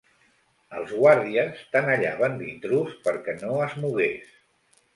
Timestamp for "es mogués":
3.69-4.35